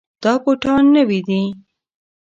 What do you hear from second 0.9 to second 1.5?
نوي دي.